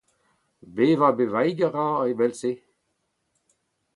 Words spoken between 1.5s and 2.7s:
a ra evel-se.